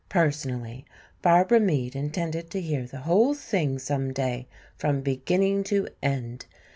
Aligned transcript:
Personally, 0.09 0.83
Barbara 1.21 1.59
Meade 1.59 1.95
intended 1.95 2.49
to 2.49 2.59
hear 2.59 2.87
the 2.87 3.01
whole 3.01 3.35
thing 3.35 3.77
some 3.77 4.11
day 4.11 4.47
from 4.75 5.01
beginning 5.01 5.63
to 5.65 5.89
end. 6.01 6.47